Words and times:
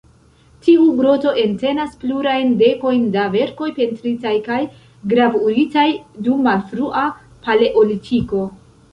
Tiu 0.65 0.85
groto 0.99 1.31
entenas 1.41 1.91
plurajn 2.03 2.55
dekojn 2.61 3.03
da 3.15 3.25
verkoj 3.35 3.67
pentritaj 3.75 4.33
kaj 4.47 4.57
gravuritaj 5.11 5.85
dum 6.29 6.41
malfrua 6.47 7.05
Paleolitiko. 7.49 8.41